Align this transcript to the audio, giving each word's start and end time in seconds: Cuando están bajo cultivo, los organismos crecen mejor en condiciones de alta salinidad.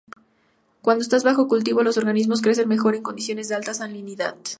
Cuando 0.81 1.03
están 1.03 1.21
bajo 1.23 1.47
cultivo, 1.47 1.83
los 1.83 1.95
organismos 1.95 2.41
crecen 2.41 2.67
mejor 2.67 2.95
en 2.95 3.03
condiciones 3.03 3.49
de 3.49 3.53
alta 3.53 3.75
salinidad. 3.75 4.35